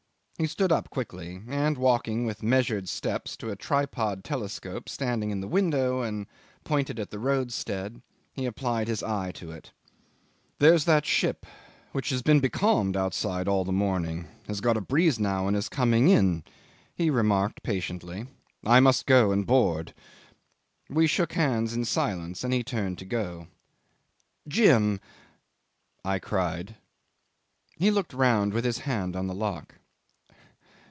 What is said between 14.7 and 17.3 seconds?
a breeze now and is coming in," he